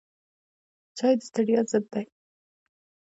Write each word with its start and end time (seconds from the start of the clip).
چای 0.97 1.13
د 1.17 1.19
ستړیا 1.29 1.61
ضد 1.71 1.85
دی 1.93 2.05